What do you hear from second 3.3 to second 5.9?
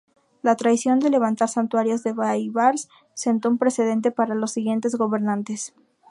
un precedente para los siguientes gobernantes.